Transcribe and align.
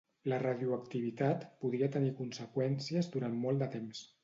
La 0.31 0.37
radioactivitat 0.43 1.45
podria 1.65 1.91
tenir 1.97 2.15
conseqüències 2.23 3.13
durant 3.19 3.39
molt 3.47 3.65
de 3.65 3.71
temps. 3.79 4.05